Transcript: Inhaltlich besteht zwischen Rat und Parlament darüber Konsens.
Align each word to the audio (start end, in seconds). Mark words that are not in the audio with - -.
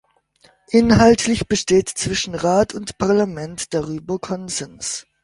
Inhaltlich 0.71 1.47
besteht 1.47 1.87
zwischen 1.87 2.33
Rat 2.33 2.73
und 2.73 2.97
Parlament 2.97 3.71
darüber 3.75 4.17
Konsens. 4.17 5.05